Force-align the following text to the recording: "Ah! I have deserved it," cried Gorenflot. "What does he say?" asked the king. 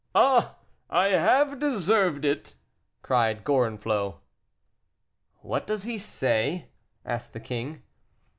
"Ah! 0.15 0.55
I 0.89 1.09
have 1.09 1.59
deserved 1.59 2.25
it," 2.25 2.55
cried 3.03 3.43
Gorenflot. 3.43 4.15
"What 5.43 5.67
does 5.67 5.83
he 5.83 5.99
say?" 5.99 6.69
asked 7.05 7.33
the 7.33 7.39
king. 7.39 7.83